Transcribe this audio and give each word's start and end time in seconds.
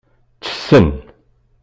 Ttessen. 0.39 0.87